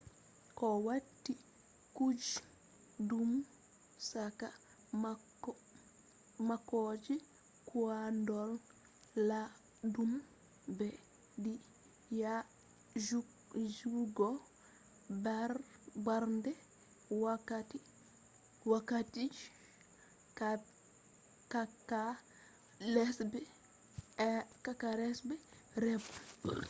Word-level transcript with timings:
ko 0.57 0.67
wati 0.87 1.33
kuje 1.95 2.33
ndu 3.01 3.19
saka 4.09 4.47
mako 6.49 6.79
je 7.03 7.15
koiɗol 7.69 8.51
laɓɗum 9.29 10.11
ɓeddi 10.77 11.53
yajuugo 12.21 14.29
darnde 16.05 16.51
wakkati 18.71 19.23
je 20.39 20.51
cakka 21.51 22.01
lesɗe 25.83 25.83
rem 25.83 26.03